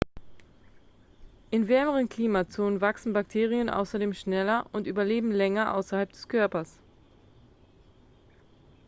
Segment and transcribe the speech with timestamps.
[1.51, 6.79] in wärmeren klimazonen wachsen bakterien außerdem schneller und überleben länger außerhalb des körpers